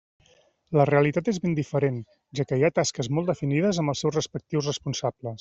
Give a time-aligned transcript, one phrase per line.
[0.79, 1.99] La realitat és ben diferent,
[2.39, 5.39] ja que hi ha tasques molt definides amb els seus respectius responsables.